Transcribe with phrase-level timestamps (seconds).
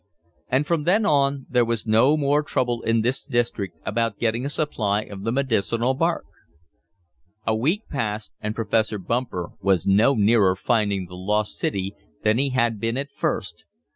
[0.49, 4.49] And from then on there was no more trouble in this district about getting a
[4.49, 6.25] supply of the medicinal bark.
[7.45, 11.93] A week passed and Professor Bumper was no nearer finding the lost city
[12.23, 13.63] than he had been at first.